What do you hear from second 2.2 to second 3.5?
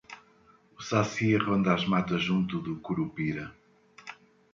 junto do curupira